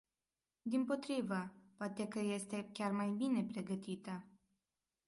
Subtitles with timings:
[0.61, 4.25] Dimpotrivă, poate că este chiar mai bine pregătită.